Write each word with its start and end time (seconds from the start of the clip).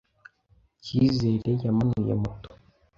Cyizere 0.83 1.51
yamanuye 1.63 2.13
moto. 2.21 2.49